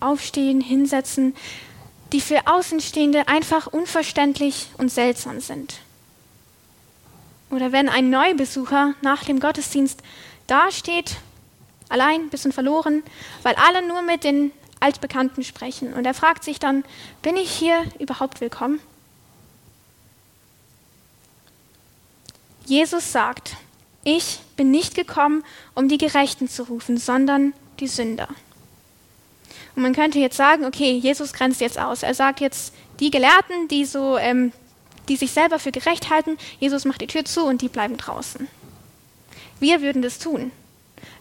aufstehen, 0.00 0.60
hinsetzen, 0.60 1.36
die 2.12 2.20
für 2.20 2.46
Außenstehende 2.46 3.28
einfach 3.28 3.68
unverständlich 3.68 4.68
und 4.78 4.90
seltsam 4.90 5.40
sind. 5.40 5.83
Oder 7.54 7.70
wenn 7.70 7.88
ein 7.88 8.10
Neubesucher 8.10 8.94
nach 9.00 9.22
dem 9.22 9.38
Gottesdienst 9.38 10.02
dasteht, 10.48 11.18
allein, 11.88 12.22
ein 12.22 12.30
bisschen 12.30 12.52
verloren, 12.52 13.04
weil 13.44 13.54
alle 13.54 13.86
nur 13.86 14.02
mit 14.02 14.24
den 14.24 14.50
Altbekannten 14.80 15.44
sprechen. 15.44 15.94
Und 15.94 16.04
er 16.04 16.14
fragt 16.14 16.42
sich 16.42 16.58
dann, 16.58 16.84
bin 17.22 17.36
ich 17.36 17.50
hier 17.52 17.84
überhaupt 18.00 18.40
willkommen? 18.40 18.80
Jesus 22.66 23.12
sagt, 23.12 23.56
ich 24.02 24.40
bin 24.56 24.72
nicht 24.72 24.96
gekommen, 24.96 25.44
um 25.76 25.88
die 25.88 25.98
Gerechten 25.98 26.48
zu 26.48 26.64
rufen, 26.64 26.98
sondern 26.98 27.52
die 27.78 27.86
Sünder. 27.86 28.26
Und 29.76 29.82
man 29.82 29.94
könnte 29.94 30.18
jetzt 30.18 30.36
sagen, 30.36 30.64
okay, 30.64 30.96
Jesus 30.96 31.32
grenzt 31.32 31.60
jetzt 31.60 31.78
aus. 31.78 32.02
Er 32.02 32.14
sagt 32.14 32.40
jetzt, 32.40 32.74
die 32.98 33.12
Gelehrten, 33.12 33.68
die 33.68 33.84
so, 33.84 34.18
ähm, 34.18 34.52
die 35.08 35.16
sich 35.16 35.32
selber 35.32 35.58
für 35.58 35.72
gerecht 35.72 36.10
halten, 36.10 36.38
Jesus 36.60 36.84
macht 36.84 37.00
die 37.00 37.06
Tür 37.06 37.24
zu 37.24 37.44
und 37.44 37.62
die 37.62 37.68
bleiben 37.68 37.96
draußen. 37.96 38.48
Wir 39.60 39.82
würden 39.82 40.02
das 40.02 40.18
tun. 40.18 40.50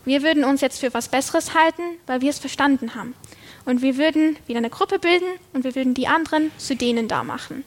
Wir 0.05 0.21
würden 0.21 0.43
uns 0.43 0.61
jetzt 0.61 0.79
für 0.79 0.93
was 0.93 1.07
Besseres 1.07 1.53
halten, 1.53 1.83
weil 2.07 2.21
wir 2.21 2.29
es 2.29 2.39
verstanden 2.39 2.95
haben. 2.95 3.15
Und 3.65 3.81
wir 3.81 3.97
würden 3.97 4.37
wieder 4.47 4.57
eine 4.57 4.69
Gruppe 4.69 4.99
bilden 4.99 5.27
und 5.53 5.63
wir 5.63 5.75
würden 5.75 5.93
die 5.93 6.07
anderen 6.07 6.51
zu 6.57 6.75
denen 6.75 7.07
da 7.07 7.23
machen. 7.23 7.63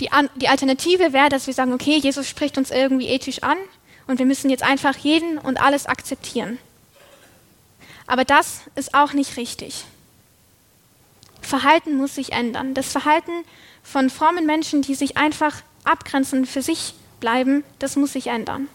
Die, 0.00 0.10
die 0.36 0.48
Alternative 0.48 1.12
wäre, 1.12 1.28
dass 1.28 1.46
wir 1.46 1.54
sagen, 1.54 1.72
okay, 1.72 1.98
Jesus 1.98 2.28
spricht 2.28 2.58
uns 2.58 2.70
irgendwie 2.70 3.08
ethisch 3.08 3.42
an 3.42 3.58
und 4.06 4.18
wir 4.18 4.26
müssen 4.26 4.50
jetzt 4.50 4.62
einfach 4.62 4.96
jeden 4.96 5.38
und 5.38 5.60
alles 5.60 5.86
akzeptieren. 5.86 6.58
Aber 8.06 8.24
das 8.24 8.62
ist 8.74 8.94
auch 8.94 9.12
nicht 9.12 9.36
richtig. 9.36 9.84
Verhalten 11.42 11.96
muss 11.96 12.14
sich 12.14 12.32
ändern. 12.32 12.74
Das 12.74 12.90
Verhalten 12.90 13.32
von 13.90 14.10
frommen 14.10 14.44
Menschen, 14.44 14.82
die 14.82 14.94
sich 14.94 15.16
einfach 15.16 15.62
abgrenzen, 15.84 16.44
für 16.44 16.60
sich 16.60 16.94
bleiben, 17.20 17.64
das 17.78 17.96
muss 17.96 18.12
sich 18.12 18.26
ändern. 18.26 18.68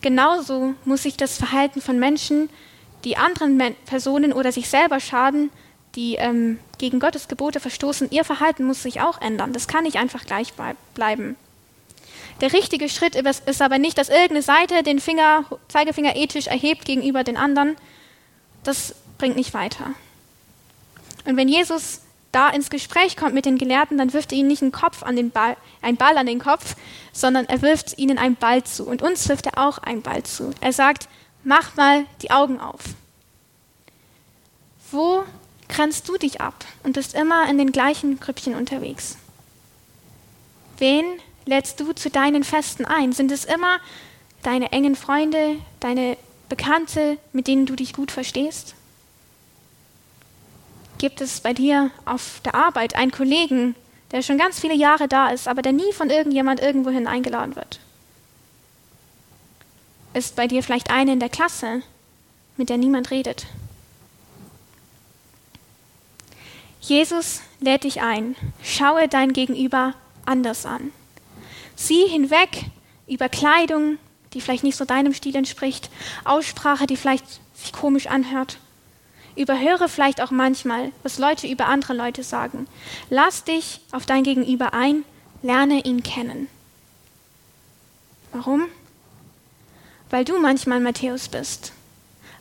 Genauso 0.00 0.74
muss 0.84 1.04
sich 1.04 1.16
das 1.16 1.38
Verhalten 1.38 1.80
von 1.80 1.98
Menschen, 1.98 2.50
die 3.04 3.16
anderen 3.16 3.58
Personen 3.86 4.32
oder 4.32 4.50
sich 4.50 4.68
selber 4.68 4.98
schaden, 4.98 5.50
die 5.94 6.16
ähm, 6.16 6.58
gegen 6.78 6.98
Gottes 6.98 7.28
Gebote 7.28 7.60
verstoßen, 7.60 8.10
ihr 8.10 8.24
Verhalten 8.24 8.64
muss 8.64 8.82
sich 8.82 9.00
auch 9.00 9.20
ändern. 9.20 9.52
Das 9.52 9.68
kann 9.68 9.84
nicht 9.84 9.96
einfach 9.96 10.26
gleich 10.26 10.52
bleiben. 10.94 11.36
Der 12.40 12.52
richtige 12.52 12.88
Schritt 12.88 13.14
ist 13.14 13.62
aber 13.62 13.78
nicht, 13.78 13.96
dass 13.96 14.08
irgendeine 14.08 14.42
Seite 14.42 14.82
den 14.82 14.98
Finger, 14.98 15.44
Zeigefinger 15.68 16.16
ethisch 16.16 16.48
erhebt 16.48 16.84
gegenüber 16.84 17.24
den 17.24 17.36
anderen. 17.36 17.76
Das 18.64 18.94
bringt 19.18 19.36
nicht 19.36 19.54
weiter. 19.54 19.94
Und 21.24 21.36
wenn 21.36 21.48
Jesus 21.48 22.00
da 22.36 22.50
ins 22.50 22.68
Gespräch 22.68 23.16
kommt 23.16 23.32
mit 23.32 23.46
den 23.46 23.56
Gelehrten, 23.56 23.96
dann 23.96 24.12
wirft 24.12 24.30
er 24.30 24.36
ihnen 24.36 24.48
nicht 24.48 24.60
einen 24.60 24.70
Kopf 24.70 25.02
an 25.02 25.16
den 25.16 25.30
Ball, 25.30 25.56
einen 25.80 25.96
Ball 25.96 26.18
an 26.18 26.26
den 26.26 26.38
Kopf, 26.38 26.76
sondern 27.10 27.46
er 27.46 27.62
wirft 27.62 27.98
ihnen 27.98 28.18
einen 28.18 28.36
Ball 28.36 28.62
zu. 28.62 28.84
Und 28.84 29.00
uns 29.00 29.26
wirft 29.30 29.46
er 29.46 29.56
auch 29.56 29.78
einen 29.78 30.02
Ball 30.02 30.22
zu. 30.22 30.50
Er 30.60 30.74
sagt, 30.74 31.08
mach 31.44 31.76
mal 31.76 32.04
die 32.20 32.30
Augen 32.30 32.60
auf. 32.60 32.82
Wo 34.90 35.24
grenzt 35.70 36.10
du 36.10 36.18
dich 36.18 36.42
ab 36.42 36.66
und 36.82 36.92
bist 36.92 37.14
immer 37.14 37.48
in 37.48 37.56
den 37.56 37.72
gleichen 37.72 38.20
Grüppchen 38.20 38.54
unterwegs? 38.54 39.16
Wen 40.76 41.06
lädst 41.46 41.80
du 41.80 41.94
zu 41.94 42.10
deinen 42.10 42.44
Festen 42.44 42.84
ein? 42.84 43.14
Sind 43.14 43.32
es 43.32 43.46
immer 43.46 43.78
deine 44.42 44.72
engen 44.72 44.94
Freunde, 44.94 45.56
deine 45.80 46.18
Bekannte, 46.50 47.16
mit 47.32 47.46
denen 47.46 47.64
du 47.64 47.76
dich 47.76 47.94
gut 47.94 48.10
verstehst? 48.10 48.75
Gibt 50.98 51.20
es 51.20 51.40
bei 51.40 51.52
dir 51.52 51.90
auf 52.04 52.40
der 52.44 52.54
Arbeit 52.54 52.94
einen 52.94 53.10
Kollegen, 53.10 53.74
der 54.12 54.22
schon 54.22 54.38
ganz 54.38 54.60
viele 54.60 54.74
Jahre 54.74 55.08
da 55.08 55.28
ist, 55.28 55.48
aber 55.48 55.62
der 55.62 55.72
nie 55.72 55.92
von 55.92 56.10
irgendjemand 56.10 56.60
irgendwohin 56.60 57.06
eingeladen 57.06 57.56
wird? 57.56 57.80
Ist 60.14 60.36
bei 60.36 60.46
dir 60.46 60.62
vielleicht 60.62 60.90
eine 60.90 61.12
in 61.12 61.20
der 61.20 61.28
Klasse, 61.28 61.82
mit 62.56 62.70
der 62.70 62.78
niemand 62.78 63.10
redet? 63.10 63.46
Jesus 66.80 67.42
lädt 67.60 67.84
dich 67.84 68.00
ein. 68.00 68.36
Schaue 68.62 69.08
dein 69.08 69.32
Gegenüber 69.32 69.94
anders 70.24 70.64
an. 70.64 70.92
Sieh 71.74 72.06
hinweg 72.06 72.64
über 73.06 73.28
Kleidung, 73.28 73.98
die 74.32 74.40
vielleicht 74.40 74.64
nicht 74.64 74.76
so 74.76 74.84
deinem 74.84 75.12
Stil 75.12 75.36
entspricht, 75.36 75.90
Aussprache, 76.24 76.86
die 76.86 76.96
vielleicht 76.96 77.26
sich 77.54 77.72
komisch 77.72 78.06
anhört. 78.06 78.58
Überhöre 79.36 79.88
vielleicht 79.88 80.20
auch 80.20 80.30
manchmal, 80.30 80.92
was 81.02 81.18
Leute 81.18 81.46
über 81.46 81.66
andere 81.66 81.94
Leute 81.94 82.22
sagen. 82.22 82.66
Lass 83.10 83.44
dich 83.44 83.80
auf 83.92 84.06
dein 84.06 84.24
Gegenüber 84.24 84.72
ein, 84.72 85.04
lerne 85.42 85.84
ihn 85.84 86.02
kennen. 86.02 86.48
Warum? 88.32 88.64
Weil 90.10 90.24
du 90.24 90.38
manchmal 90.40 90.80
Matthäus 90.80 91.28
bist 91.28 91.72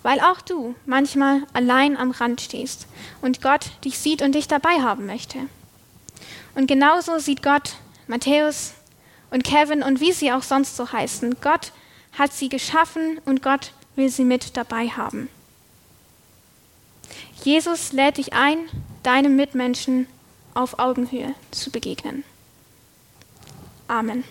weil 0.05 0.19
auch 0.19 0.39
du 0.39 0.75
manchmal 0.85 1.41
allein 1.53 1.97
am 1.97 2.11
Rand 2.11 2.39
stehst 2.39 2.85
und 3.23 3.41
Gott 3.41 3.71
dich 3.83 3.97
sieht 3.97 4.21
und 4.21 4.35
dich 4.35 4.47
dabei 4.47 4.79
haben 4.83 5.07
möchte. 5.07 5.39
Und 6.53 6.67
genauso 6.67 7.17
sieht 7.17 7.41
Gott 7.41 7.77
Matthäus 8.05 8.75
und 9.31 9.43
Kevin 9.43 9.81
und 9.81 10.01
wie 10.01 10.11
sie 10.11 10.31
auch 10.31 10.43
sonst 10.43 10.77
so 10.77 10.91
heißen. 10.91 11.37
Gott 11.41 11.71
hat 12.15 12.33
sie 12.33 12.49
geschaffen 12.49 13.19
und 13.25 13.41
Gott 13.41 13.71
will 13.95 14.09
sie 14.09 14.25
mit 14.25 14.55
dabei 14.55 14.89
haben. 14.89 15.27
Jesus 17.43 17.91
lädt 17.91 18.17
dich 18.17 18.33
ein, 18.33 18.57
deinem 19.03 19.35
Mitmenschen 19.35 20.07
auf 20.53 20.79
Augenhöhe 20.79 21.35
zu 21.51 21.71
begegnen. 21.71 22.23
Amen. 23.87 24.23